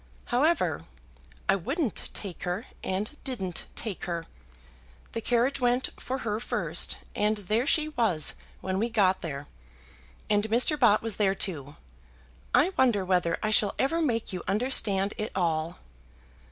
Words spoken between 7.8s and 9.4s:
was when we got